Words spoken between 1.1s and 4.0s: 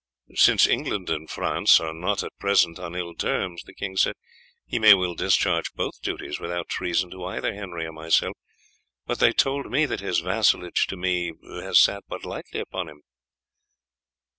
and France are not at present on ill terms," the king